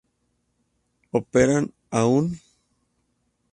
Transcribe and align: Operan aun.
Operan 1.19 1.63
aun. 1.99 2.25